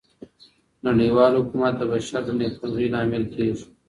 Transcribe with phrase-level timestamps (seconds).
[0.85, 3.65] نړیوال حکومت د بشر د نیکمرغۍ لامل کیږي.